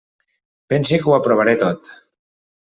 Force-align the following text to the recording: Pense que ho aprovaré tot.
Pense 0.73 0.99
que 1.05 1.13
ho 1.13 1.15
aprovaré 1.19 1.55
tot. 1.67 1.95